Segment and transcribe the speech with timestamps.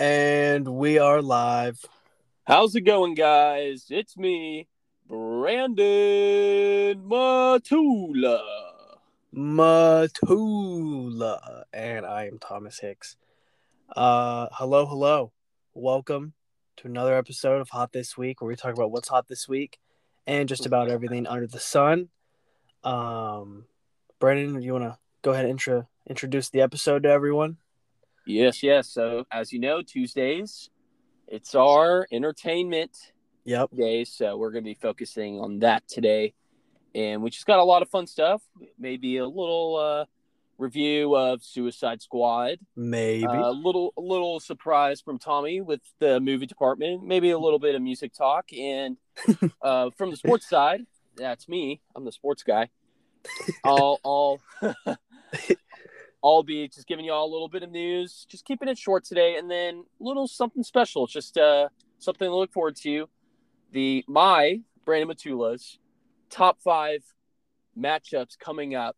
[0.00, 1.84] And we are live.
[2.44, 3.86] How's it going, guys?
[3.90, 4.68] It's me,
[5.08, 8.40] Brandon Matula.
[9.34, 10.54] Matula.
[11.72, 13.16] And I am Thomas Hicks.
[13.96, 15.32] Uh hello, hello.
[15.74, 16.34] Welcome
[16.76, 19.80] to another episode of Hot This Week where we talk about what's hot this week
[20.28, 22.10] and just about everything under the sun.
[22.84, 23.64] Um
[24.20, 27.56] Brandon, you wanna go ahead and intro introduce the episode to everyone?
[28.28, 28.90] Yes, yes.
[28.90, 30.68] So, as you know, Tuesdays,
[31.26, 33.12] it's our entertainment
[33.44, 33.70] Yep.
[33.74, 34.04] day.
[34.04, 36.34] So, we're going to be focusing on that today.
[36.94, 38.42] And we just got a lot of fun stuff.
[38.78, 40.04] Maybe a little uh,
[40.58, 42.58] review of Suicide Squad.
[42.76, 43.38] Maybe.
[43.38, 47.02] A little, a little surprise from Tommy with the movie department.
[47.02, 48.52] Maybe a little bit of music talk.
[48.52, 48.98] And
[49.62, 50.82] uh, from the sports side,
[51.16, 51.80] that's me.
[51.96, 52.68] I'm the sports guy.
[53.64, 54.40] I'll, I'll,
[56.28, 59.04] I'll be just giving you all a little bit of news, just keeping it short
[59.04, 61.68] today, and then a little something special, just uh,
[61.98, 63.08] something to look forward to.
[63.72, 65.78] The my Brandon Matula's
[66.28, 67.02] top five
[67.78, 68.96] matchups coming up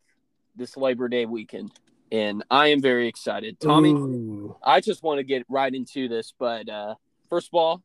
[0.57, 1.71] this Labor Day weekend,
[2.11, 3.61] and I am very excited.
[3.61, 4.57] Tommy, Ooh.
[4.63, 6.97] I just want to get right into this, but uh,
[7.29, 7.83] first of all,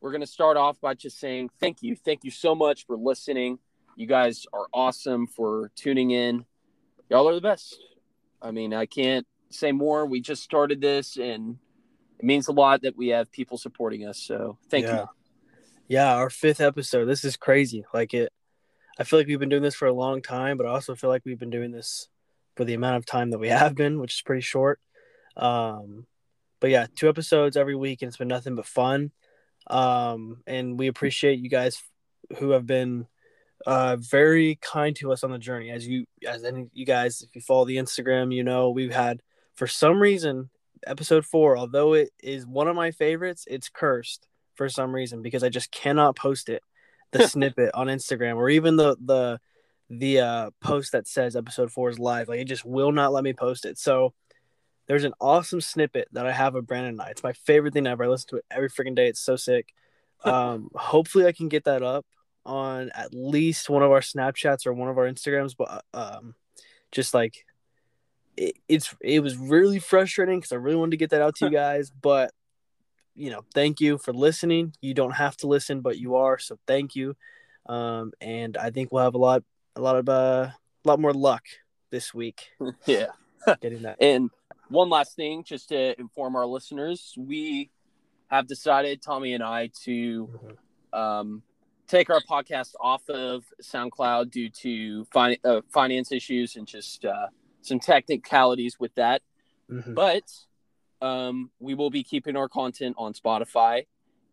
[0.00, 1.96] we're going to start off by just saying thank you.
[1.96, 3.58] Thank you so much for listening.
[3.96, 6.44] You guys are awesome for tuning in.
[7.10, 7.76] Y'all are the best.
[8.42, 10.06] I mean, I can't say more.
[10.06, 11.58] We just started this, and
[12.18, 14.18] it means a lot that we have people supporting us.
[14.18, 15.00] So thank yeah.
[15.00, 15.08] you.
[15.88, 17.06] Yeah, our fifth episode.
[17.06, 17.84] This is crazy.
[17.92, 18.32] Like it
[18.98, 21.08] I feel like we've been doing this for a long time, but I also feel
[21.08, 22.08] like we've been doing this
[22.54, 24.78] for the amount of time that we have been, which is pretty short.
[25.36, 26.06] Um
[26.60, 29.10] but yeah, two episodes every week and it's been nothing but fun.
[29.68, 31.82] Um and we appreciate you guys
[32.38, 33.06] who have been
[33.66, 37.34] uh very kind to us on the journey as you as any you guys if
[37.34, 39.22] you follow the Instagram, you know, we've had
[39.54, 40.50] for some reason
[40.86, 45.44] episode 4, although it is one of my favorites, it's cursed for some reason because
[45.44, 46.62] I just cannot post it,
[47.12, 49.40] the snippet on Instagram or even the the
[49.90, 52.28] the uh, post that says episode four is live.
[52.28, 53.76] Like it just will not let me post it.
[53.76, 54.14] So
[54.86, 57.08] there's an awesome snippet that I have of Brandon and I.
[57.08, 58.04] It's my favorite thing ever.
[58.04, 59.08] I listen to it every freaking day.
[59.08, 59.68] It's so sick.
[60.22, 62.04] Um, hopefully I can get that up
[62.46, 65.54] on at least one of our Snapchats or one of our Instagrams.
[65.56, 66.34] But um,
[66.92, 67.44] just like
[68.36, 71.46] it, it's it was really frustrating because I really wanted to get that out to
[71.46, 72.32] you guys, but
[73.14, 74.72] you know, thank you for listening.
[74.80, 77.16] You don't have to listen, but you are, so thank you.
[77.66, 79.42] Um, and I think we'll have a lot,
[79.76, 81.42] a lot of, uh, a lot more luck
[81.90, 82.48] this week
[82.86, 83.08] Yeah.
[83.60, 83.96] getting that.
[84.00, 84.30] And
[84.68, 87.70] one last thing, just to inform our listeners, we
[88.28, 90.30] have decided, Tommy and I, to
[90.92, 91.42] um,
[91.90, 95.06] take our podcast off of SoundCloud due to
[95.44, 97.26] uh, finance issues and just uh,
[97.62, 99.22] some technicalities with that.
[99.70, 99.94] Mhm.
[99.94, 100.24] But
[101.02, 103.86] um, we will be keeping our content on Spotify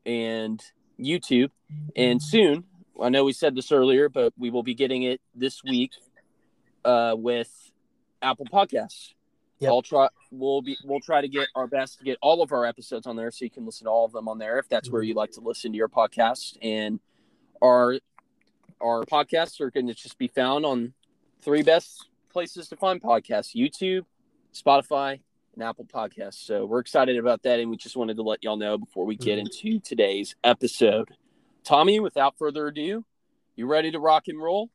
[0.05, 0.61] and
[0.99, 1.49] YouTube.
[1.95, 2.65] And soon,
[3.01, 5.91] I know we said this earlier, but we will be getting it this week
[6.85, 7.71] uh, with
[8.21, 9.13] Apple Podcasts.
[9.59, 9.69] Yep.
[9.71, 10.07] I'll try.
[10.31, 10.77] We'll be.
[10.83, 13.43] We'll try to get our best to get all of our episodes on there, so
[13.43, 15.41] you can listen to all of them on there if that's where you like to
[15.41, 16.57] listen to your podcast.
[16.61, 16.99] And
[17.61, 17.99] our
[18.81, 20.93] our podcasts are going to just be found on
[21.41, 24.05] three best places to find podcasts: YouTube,
[24.53, 25.19] Spotify,
[25.53, 26.45] and Apple Podcasts.
[26.45, 29.15] So we're excited about that, and we just wanted to let y'all know before we
[29.15, 31.09] get into today's episode.
[31.63, 33.03] Tommy, without further ado,
[33.55, 34.69] you ready to rock and roll?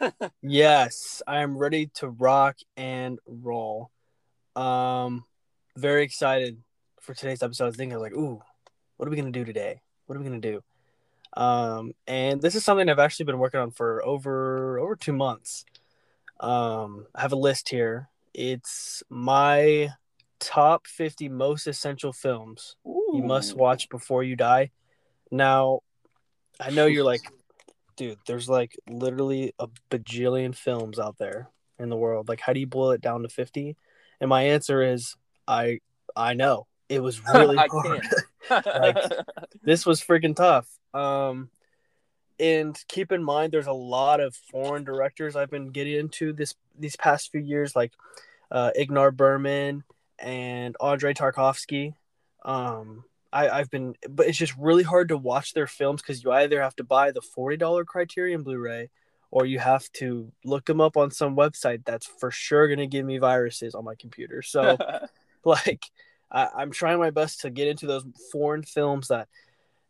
[0.42, 3.90] Yes, I am ready to rock and roll.
[4.56, 5.24] Um,
[5.76, 6.62] very excited
[7.00, 7.64] for today's episode.
[7.64, 8.40] I was thinking like, ooh,
[8.96, 9.82] what are we gonna do today?
[10.06, 10.62] What are we gonna do?
[11.36, 15.64] Um, and this is something I've actually been working on for over over two months.
[16.40, 18.08] Um, I have a list here.
[18.34, 19.90] It's my
[20.38, 24.70] top 50 most essential films you must watch before you die.
[25.30, 25.80] Now,
[26.58, 27.22] I know you're like,
[27.96, 32.28] dude, there's like literally a bajillion films out there in the world.
[32.28, 33.76] Like, how do you boil it down to 50?
[34.20, 35.80] And my answer is, I
[36.16, 37.70] I know it was really hard.
[38.02, 38.14] can't.
[38.66, 38.96] Like,
[39.62, 40.66] this was freaking tough.
[40.94, 41.50] Um,
[42.38, 46.54] and keep in mind, there's a lot of foreign directors I've been getting into this
[46.78, 47.92] these past few years, like
[48.50, 49.84] uh, Ingmar Bergman
[50.18, 51.94] and Andrei Tarkovsky.
[52.42, 56.32] Um, I, I've been, but it's just really hard to watch their films because you
[56.32, 58.88] either have to buy the forty dollar Criterion Blu-ray,
[59.30, 63.04] or you have to look them up on some website that's for sure gonna give
[63.04, 64.42] me viruses on my computer.
[64.42, 64.78] So
[65.44, 65.84] like
[66.30, 69.28] I, I'm trying my best to get into those foreign films that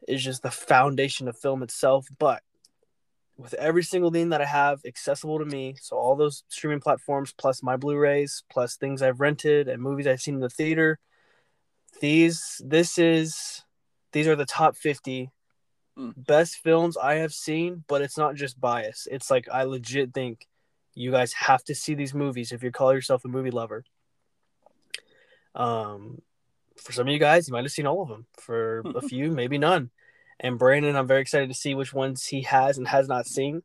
[0.09, 2.07] is just the foundation of film itself.
[2.19, 2.43] But
[3.37, 7.33] with every single thing that I have accessible to me, so all those streaming platforms,
[7.33, 10.99] plus my Blu-rays, plus things I've rented and movies I've seen in the theater,
[12.01, 13.63] these this is
[14.13, 15.31] these are the top 50
[16.01, 16.15] Mm.
[16.17, 19.07] best films I have seen, but it's not just bias.
[19.11, 20.47] It's like I legit think
[20.95, 23.85] you guys have to see these movies if you call yourself a movie lover.
[25.55, 26.23] Um,
[26.81, 28.27] for some of you guys, you might have seen all of them.
[28.39, 29.91] For a few, maybe none.
[30.39, 33.63] And Brandon, I'm very excited to see which ones he has and has not seen.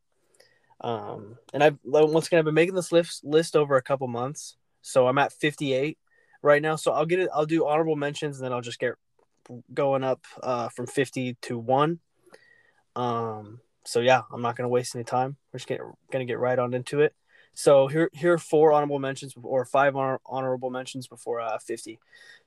[0.82, 4.58] Um, and I've once again I've been making this list list over a couple months,
[4.82, 5.98] so I'm at 58
[6.42, 6.76] right now.
[6.76, 7.30] So I'll get it.
[7.34, 8.96] I'll do honorable mentions, and then I'll just get
[9.74, 12.00] going up uh, from 50 to one.
[12.96, 15.38] Um, so yeah, I'm not gonna waste any time.
[15.54, 15.80] We're just get,
[16.12, 17.16] gonna get right on into it.
[17.56, 22.00] So here here are four honorable mentions or five honor, honorable mentions before uh, 50.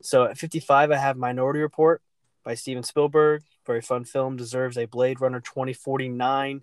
[0.02, 2.02] So at 55, I have Minority Report
[2.44, 3.42] by Steven Spielberg.
[3.66, 4.36] Very fun film.
[4.36, 6.62] Deserves a Blade Runner 2049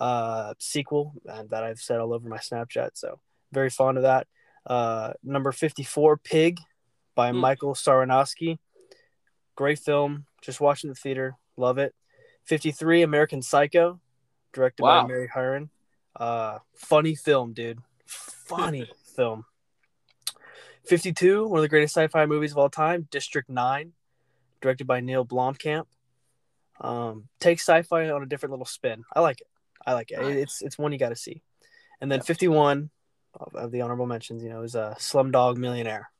[0.00, 2.90] uh, sequel uh, that I've said all over my Snapchat.
[2.94, 3.20] So
[3.52, 4.26] very fond of that.
[4.66, 6.58] Uh, number 54, Pig
[7.14, 7.36] by Hmm.
[7.38, 8.58] Michael Sarnoski.
[9.54, 10.26] Great film.
[10.42, 11.36] Just watching the theater.
[11.56, 11.94] Love it.
[12.44, 14.00] 53, American Psycho,
[14.52, 15.02] directed Wow.
[15.02, 15.68] by Mary Harron.
[16.16, 17.78] Uh, funny film, dude.
[18.06, 19.44] Funny film.
[20.86, 23.92] 52, one of the greatest sci-fi movies of all time, District 9,
[24.60, 25.86] directed by Neil Blomkamp.
[26.80, 29.04] Um, takes sci-fi on a different little spin.
[29.14, 29.46] I like it.
[29.86, 30.20] I like it.
[30.20, 30.36] Nice.
[30.36, 31.42] It's it's one you got to see.
[32.00, 32.26] And then Yep.
[32.26, 32.90] 51
[33.34, 36.10] of, of the honorable mentions, you know, is a uh, Slumdog Millionaire.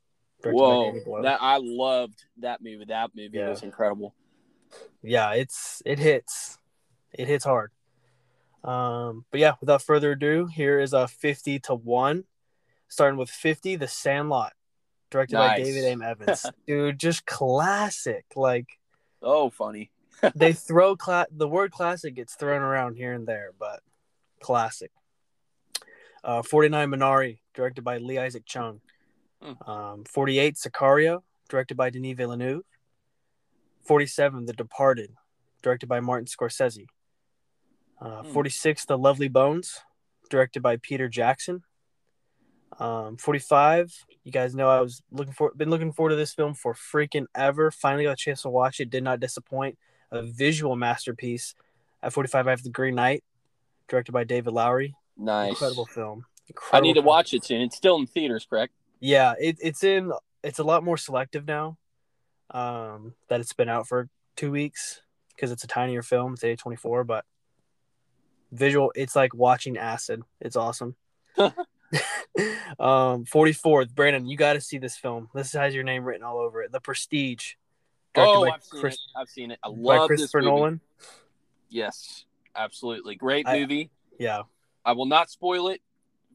[0.43, 2.85] Whoa, that I loved that movie.
[2.85, 3.49] That movie Yeah.
[3.49, 4.13] was incredible.
[5.01, 6.57] yeah, it's it hits,
[7.13, 7.71] it hits hard.
[8.65, 12.23] Um, but yeah, without further ado, here is a fifty to one,
[12.87, 14.53] starting with fifty, The Sandlot,
[15.11, 16.01] directed by David M.
[16.01, 16.45] Evans.
[16.67, 18.25] Dude, just classic.
[18.35, 18.79] Like
[19.21, 19.91] Oh, funny.
[20.35, 23.81] they throw cla- the word classic gets thrown around here and there, but
[24.41, 24.91] classic.
[26.23, 28.81] Uh, 49 Minari, directed by Lee Isaac Chung.
[29.43, 29.69] Hmm.
[29.69, 32.63] Um, 48 Sicario, directed by Denis Villeneuve.
[33.83, 35.11] 47 The Departed,
[35.61, 36.87] directed by Martin Scorsese.
[37.99, 38.31] Uh, Hmm.
[38.33, 39.81] 46 The Lovely Bones,
[40.29, 41.63] directed by Peter Jackson.
[42.79, 43.93] Um, 45,
[44.23, 47.25] you guys know I was looking for, been looking forward to this film for freaking
[47.33, 47.71] ever.
[47.71, 48.89] Finally got a chance to watch it.
[48.89, 49.77] Did not disappoint.
[50.11, 51.55] A visual masterpiece.
[52.03, 53.23] At 45, I have The Green Knight,
[53.87, 54.95] directed by David Lowery.
[55.17, 55.49] Nice.
[55.51, 56.25] Incredible film.
[56.27, 57.05] I Incredible need to film.
[57.05, 57.61] watch it soon.
[57.61, 58.73] It's still in theaters, correct?
[58.99, 60.11] Yeah, it, it's in.
[60.43, 61.77] It's a lot more selective now.
[62.51, 65.01] Um, that it's been out for two weeks
[65.35, 66.33] because it's a tinier film.
[66.33, 67.25] It's A twenty four, but
[68.55, 68.91] visual.
[68.95, 70.23] It's like watching acid.
[70.41, 70.95] It's awesome.
[72.79, 75.29] um, forty fourth, Brandon, you got to see this film.
[75.33, 76.71] This has your name written all over it.
[76.71, 77.53] The Prestige.
[78.15, 79.19] Oh, I've seen Chris- it.
[79.19, 79.59] I've seen it.
[79.63, 80.51] I by love this Christopher movie.
[80.51, 80.81] Nolan.
[81.69, 82.25] Yes,
[82.55, 83.15] absolutely.
[83.15, 83.89] Great I- movie.
[84.17, 84.43] Yeah,
[84.85, 85.81] I will not spoil it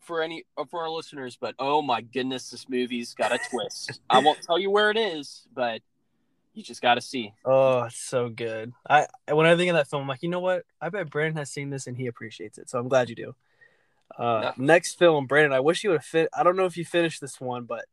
[0.02, 4.00] for any for our listeners, but oh my goodness, this movie's got a twist.
[4.08, 5.81] I won't tell you where it is, but
[6.55, 7.32] you just got to see.
[7.44, 8.73] Oh, it's so good.
[8.88, 10.64] I when I think of that film, I'm like, you know what?
[10.81, 12.69] I bet Brandon has seen this and he appreciates it.
[12.69, 13.35] So I'm glad you do.
[14.19, 14.52] Uh, Yeah.
[14.56, 15.52] Next film, Brandon.
[15.52, 16.29] I wish you would have fit.
[16.37, 17.85] I don't know if you finished this one, but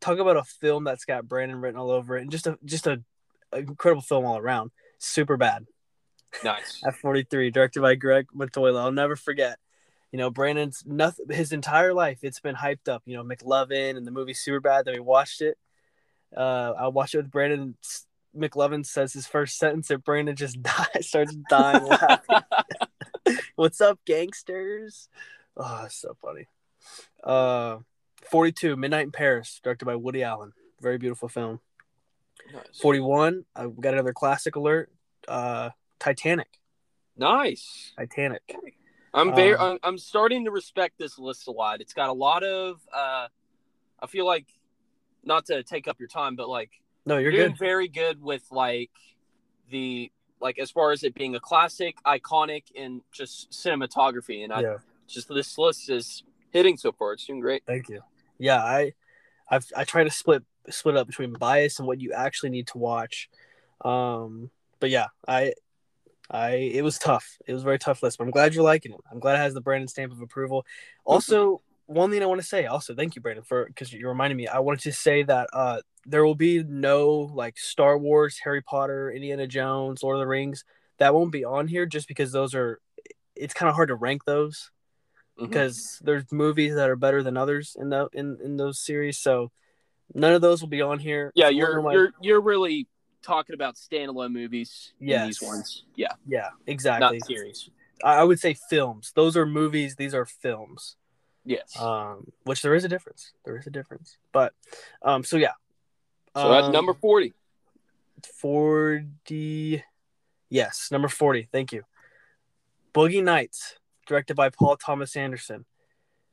[0.00, 2.86] talk about a film that's got Brandon written all over it, and just a just
[2.86, 3.02] a,
[3.52, 4.70] a incredible film all around.
[4.98, 5.66] Super bad.
[6.44, 6.82] Nice.
[6.86, 8.80] At 43, directed by Greg Mottola.
[8.80, 9.58] I'll never forget.
[10.12, 11.26] You know, Brandon's nothing.
[11.30, 13.02] His entire life, it's been hyped up.
[13.06, 14.84] You know, McLovin and the movie Super Bad.
[14.84, 15.56] Then we watched it.
[16.36, 17.76] Uh, I watched it with Brandon.
[18.36, 22.40] McLovin says his first sentence, and Brandon just dies, starts dying laughing.
[23.56, 25.08] What's up, gangsters?
[25.56, 26.46] Oh, so funny.
[27.22, 27.78] Uh,
[28.30, 30.52] 42, Midnight in Paris, directed by Woody Allen.
[30.80, 31.60] Very beautiful film.
[32.52, 32.62] nice.
[32.80, 34.90] 41, I've got another classic alert.
[35.28, 36.58] Uh, Titanic.
[37.16, 37.92] Nice.
[37.96, 38.56] Titanic.
[39.14, 39.54] I'm very.
[39.54, 41.82] Um, I'm, I'm starting to respect this list a lot.
[41.82, 42.80] It's got a lot of.
[42.92, 43.28] uh
[44.02, 44.46] I feel like,
[45.24, 46.70] not to take up your time, but like
[47.06, 47.58] No, you're doing good.
[47.58, 48.90] very good with like
[49.70, 50.10] the
[50.40, 54.42] like as far as it being a classic, iconic, and just cinematography.
[54.44, 54.76] And I Yeah,
[55.08, 57.12] just this list is hitting so far.
[57.12, 57.62] It's doing great.
[57.66, 58.00] thank you.
[58.38, 58.92] Yeah, I,
[59.48, 62.78] I've I try to split split up between bias and what you actually need to
[62.78, 63.28] watch.
[63.84, 64.50] Um,
[64.80, 65.54] but yeah, I,
[66.30, 67.38] I it was tough.
[67.46, 69.00] It was a very tough list, but I'm glad you're liking it.
[69.10, 70.66] I'm glad it has the Brandon stamp of approval.
[71.04, 74.36] Also, one thing I want to say, also thank you, Brandon, for because you reminded
[74.36, 74.46] me.
[74.48, 79.10] I wanted to say that uh, there will be no like Star Wars, Harry Potter,
[79.10, 80.64] Indiana Jones, Lord of the Rings.
[80.98, 82.80] That won't be on here just because those are.
[83.34, 84.70] It's kind of hard to rank those
[85.38, 85.48] Mhm.
[85.48, 89.18] because there's movies that are better than others in the in, in those series.
[89.18, 89.50] So
[90.14, 91.32] none of those will be on here.
[91.34, 92.86] yeah, you're you're you're really
[93.22, 94.92] talking about standalone movies.
[95.00, 95.84] Yeah, these ones.
[95.96, 97.18] Yeah, yeah, exactly.
[97.18, 97.70] not series.
[98.04, 99.12] I would say films.
[99.14, 99.96] Those are movies.
[99.96, 100.96] These are films.
[101.44, 101.78] Yes.
[101.78, 103.32] Um, which there is a difference.
[103.44, 104.16] There is a difference.
[104.32, 104.52] But
[105.02, 105.52] um, so yeah.
[106.36, 107.32] so at Um, number forty.
[108.22, 109.82] 40.
[110.48, 111.48] Yes, number 40.
[111.50, 111.82] Thank you.
[112.94, 115.64] Boogie Nights, directed by Paul Thomas Anderson.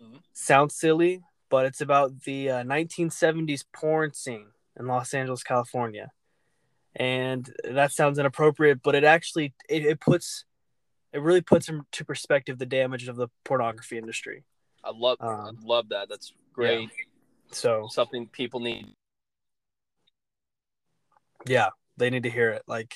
[0.01, 0.21] Mhm.
[0.33, 4.47] Sounds silly, but it's about the uh, 1970s porn scene
[4.79, 6.11] in Los Angeles, California.
[6.95, 10.45] And that sounds inappropriate, but it actually it, it puts
[11.13, 14.43] it really puts into perspective the damage of the pornography industry.
[14.83, 16.09] I love I Um, love that.
[16.09, 16.89] That's great.
[17.51, 18.93] So Something people need.
[21.45, 22.63] yeah, they need to hear it.
[22.67, 22.95] Like,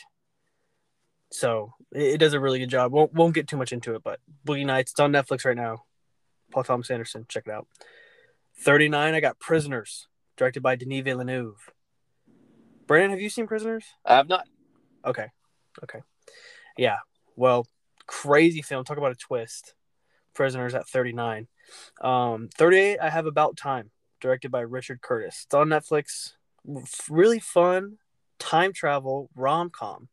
[1.31, 2.91] so it, it does a really good job.
[2.91, 5.83] Won't won't get too much into it, but Boogie Nights it's on Netflix right now.
[6.51, 7.67] Paul Thomas Anderson, check it out.
[8.59, 11.71] Thirty nine, I got Prisoners, directed by Denis Villeneuve.
[12.85, 13.85] Brandon, have you seen Prisoners?
[14.05, 14.47] I have not.
[15.05, 15.27] Okay,
[15.83, 15.99] okay,
[16.77, 16.97] yeah.
[17.35, 17.65] Well,
[18.05, 18.83] crazy film.
[18.83, 19.73] Talk about a twist.
[20.35, 21.47] Prisoners at thirty nine.
[22.01, 23.91] Um, thirty eight, I have About Time,
[24.21, 25.43] directed by Richard Curtis.
[25.45, 26.33] It's on Netflix.
[27.09, 27.97] Really fun
[28.39, 30.09] time travel rom com.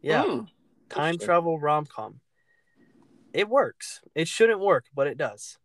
[0.00, 0.40] Yeah, Hmm.
[0.88, 2.20] time travel rom com.
[3.32, 4.00] It works.
[4.14, 5.58] It shouldn't work, but it does.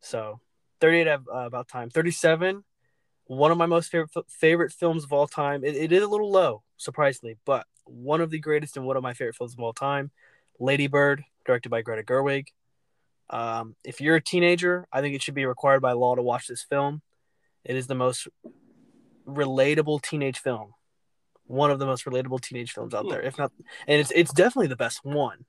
[0.00, 0.40] So,
[0.80, 1.90] 38 I have, uh, about time.
[1.90, 2.64] 37,
[3.26, 5.62] one of my most favorite favorite films of all time.
[5.64, 9.02] It, it is a little low, surprisingly, but one of the greatest and one of
[9.02, 10.10] my favorite films of all time.
[10.58, 12.48] Lady Bird, directed by Greta Gerwig.
[13.30, 16.46] Um, if you're a teenager, I think it should be required by law to watch
[16.48, 17.00] this film.
[17.64, 18.26] It is the most
[19.26, 20.74] relatable teenage film.
[21.46, 23.10] One of the most relatable teenage films out Hmm.
[23.10, 23.52] there, if not,
[23.86, 25.44] and it's it's definitely the best one,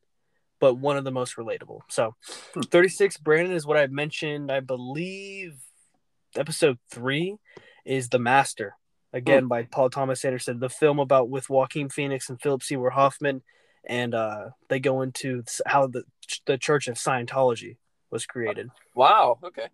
[0.59, 1.81] but one of the most relatable.
[1.89, 2.15] So,
[2.53, 2.61] Hmm.
[2.61, 4.51] 36 Brandon is what I mentioned.
[4.51, 5.59] I believe
[6.35, 7.38] episode three
[7.85, 8.75] is The Master,
[9.13, 10.59] again by Paul Thomas Anderson.
[10.59, 13.43] The film about with Joaquin Phoenix and Philip Seymour Hoffman,
[13.85, 16.03] and uh, they go into how the
[16.45, 17.77] the Church of Scientology
[18.09, 18.69] was created.
[18.95, 19.39] Wow.
[19.43, 19.67] Okay.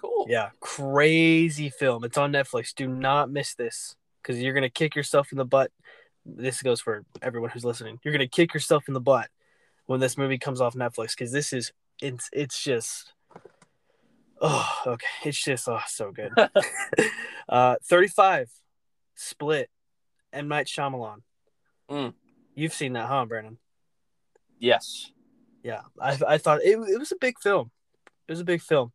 [0.00, 0.26] Cool.
[0.28, 2.04] Yeah, crazy film.
[2.04, 2.74] It's on Netflix.
[2.74, 5.70] Do not miss this because you're gonna kick yourself in the butt.
[6.24, 7.98] This goes for everyone who's listening.
[8.04, 9.28] You're gonna kick yourself in the butt
[9.86, 11.72] when this movie comes off Netflix because this is
[12.02, 13.12] it's it's just
[14.40, 16.32] oh okay it's just oh so good.
[17.48, 18.50] uh, thirty five,
[19.14, 19.70] Split,
[20.32, 21.22] M Night Shyamalan.
[21.90, 22.12] Mm.
[22.56, 23.58] You've seen that, huh, Brandon?
[24.58, 25.12] Yes.
[25.62, 27.70] Yeah, I I thought it it was a big film.
[28.26, 28.92] It was a big film.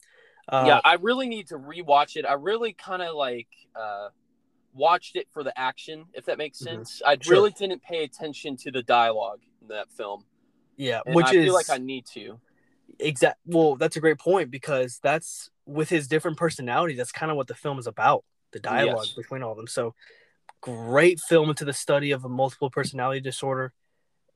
[0.50, 2.26] Uh, yeah, I really need to rewatch it.
[2.26, 4.10] I really kind of like uh,
[4.74, 6.64] watched it for the action, if that makes Mhm.
[6.64, 7.02] sense.
[7.06, 7.36] I Sure.
[7.36, 10.26] really didn't pay attention to the dialogue in that film,
[10.76, 12.40] yeah, and which I is feel like I need to.
[13.00, 17.38] exact well that's a great point because that's with his different personalities that's kind of
[17.38, 19.16] what the film is about the dialogue Yes.
[19.16, 19.96] between all of them so
[20.62, 23.74] great film into the study of a multiple personality disorder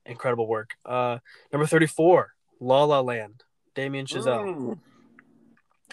[0.06, 1.18] incredible work uh
[1.52, 3.44] number 34 la la land
[3.76, 4.80] damien chazelle Mm.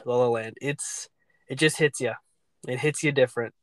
[0.04, 1.08] la la land it's
[1.48, 2.12] it just hits you
[2.68, 3.54] it hits you different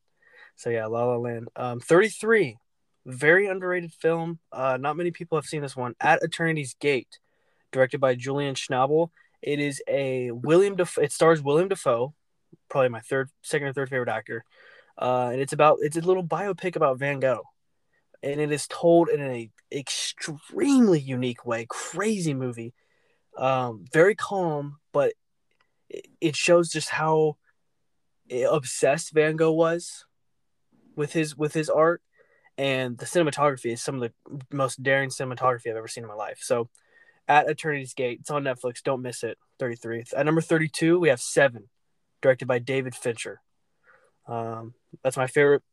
[0.55, 2.57] so yeah la la land um 33
[3.05, 7.19] very underrated film uh not many people have seen this one at eternity's gate
[7.71, 9.09] directed by Julian Schnabel.
[9.43, 11.03] It is a William Dafoe.
[11.03, 12.15] It stars William Dafoe,
[12.67, 14.43] probably my third, second or third favorite actor.
[14.99, 17.43] Uh, and it's about it's a little biopic about Van Gogh,
[18.21, 21.65] and it is told in an extremely unique way.
[21.69, 22.73] Crazy movie,
[23.37, 25.13] um, very calm, but
[25.89, 27.37] it, it shows just how
[28.51, 30.05] obsessed Van Gogh was
[30.95, 32.01] with his with his art,
[32.57, 34.11] and the cinematography is some of the
[34.51, 36.39] most daring cinematography I've ever seen in my life.
[36.41, 36.69] So
[37.29, 38.19] at Eternity's Gate.
[38.21, 38.81] It's on Netflix.
[38.83, 39.37] Don't miss it.
[39.59, 40.05] 33.
[40.17, 41.69] At number 32, we have Seven,
[42.21, 43.39] directed by David Fincher.
[44.29, 45.63] Um, that's my favorite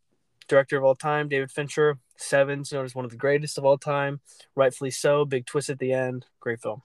[0.48, 1.98] director of all time, David Fincher.
[2.16, 4.20] Seven's known as one of the greatest of all time.
[4.54, 5.24] Rightfully so.
[5.24, 6.24] Big twist at the end.
[6.40, 6.82] Great film.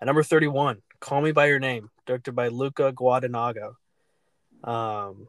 [0.00, 3.74] At number 31, Call Me By Your Name, directed by Luca Guadagnino.
[4.64, 5.28] Um,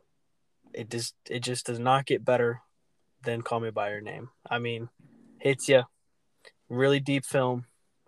[0.73, 2.61] it just it just does not get better
[3.23, 4.29] than Call Me By Your Name.
[4.49, 4.89] I mean,
[5.39, 5.83] hits you.
[6.69, 7.65] Really deep film.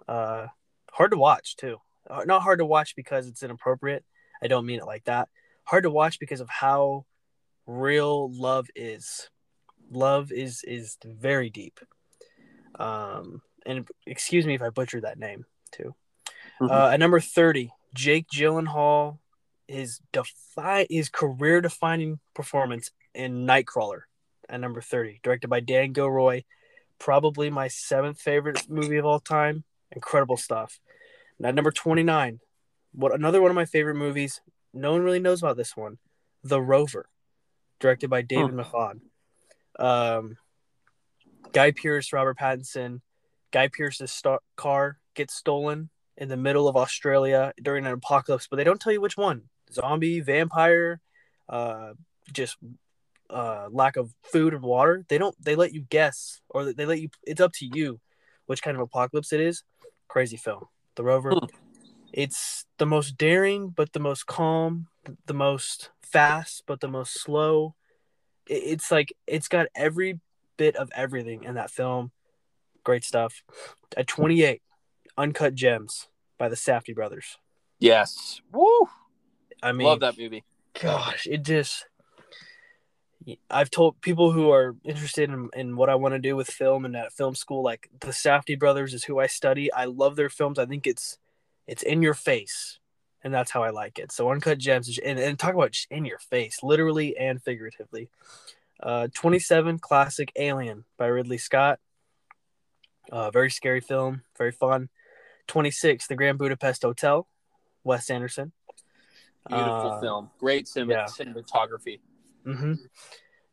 [0.07, 0.47] Uh,
[0.91, 1.77] hard to watch too.
[2.09, 4.05] Uh, Not hard to watch because it's inappropriate.
[4.41, 5.27] I don't mean it like that.
[5.67, 7.05] Hard to watch because of how
[7.65, 9.29] real love is.
[9.91, 11.79] Love is is very deep.
[12.79, 15.93] Um, and excuse me if I butchered that name too.
[16.61, 16.71] Mhm.
[16.71, 19.19] Uh, at number thirty, Jake Gyllenhaal,
[19.67, 24.03] his defi- his career defining performance in Nightcrawler.
[24.47, 26.43] At number thirty, directed by Dan Gilroy,
[26.99, 29.65] probably my seventh favorite movie of all time.
[29.91, 30.79] Incredible stuff.
[31.37, 32.39] And at number twenty nine,
[32.93, 34.39] what another one of my favorite movies.
[34.77, 35.97] No one really knows about this one,
[36.43, 37.09] The Rover,
[37.79, 38.99] directed by David Maffad.
[39.79, 40.37] Um,
[41.51, 43.01] Guy Pearce, Robert Pattinson.
[43.51, 48.57] Guy Pearce's star- car gets stolen in the middle of Australia during an apocalypse, but
[48.57, 50.99] they don't tell you which one zombie, vampire,
[51.49, 51.93] uh,
[52.31, 52.57] just
[53.29, 55.35] uh, lack of food and water, they don't.
[55.43, 57.09] They let you guess, or they let you.
[57.23, 57.99] It's up to you,
[58.45, 59.63] which kind of apocalypse it is.
[60.07, 60.65] Crazy film,
[60.95, 61.33] The Rover.
[62.13, 64.87] It's the most daring, but the most calm,
[65.25, 67.75] the most fast, but the most slow.
[68.47, 70.19] It's like it's got every
[70.57, 72.11] bit of everything in that film.
[72.83, 73.43] Great stuff.
[73.95, 74.61] At 28,
[75.17, 77.37] Uncut Gems by the Safdie brothers.
[77.79, 78.41] Yes.
[78.51, 78.87] Woo.
[79.61, 80.43] I mean, Love that movie.
[80.79, 81.85] gosh, it just.
[83.49, 86.85] I've told people who are interested in, in what I want to do with film
[86.85, 89.71] and at film school, like the Safdie brothers is who I study.
[89.73, 90.57] I love their films.
[90.57, 91.17] I think it's
[91.67, 92.79] it's in your face,
[93.23, 94.11] and that's how I like it.
[94.11, 98.09] So Uncut Gems is, and, and talk about just in your face, literally and figuratively.
[98.81, 101.79] Uh, 27 classic Alien by Ridley Scott.
[103.11, 104.89] Uh, very scary film, very fun.
[105.47, 107.27] 26 The Grand Budapest Hotel,
[107.83, 108.51] Wes Anderson.
[109.47, 110.29] Beautiful Uh, film.
[110.39, 111.05] Great yeah.
[111.05, 111.99] cinematography.
[112.43, 112.73] hmm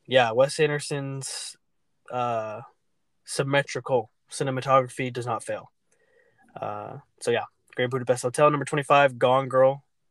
[0.06, 1.56] Yeah, Wes Anderson's
[2.10, 2.62] uh,
[3.24, 5.70] symmetrical cinematography does not fail.
[6.60, 7.44] Uh, so yeah,
[7.74, 9.84] Grand Budapest Hotel number twenty five, Gone Girl